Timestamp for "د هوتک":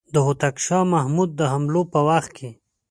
0.13-0.55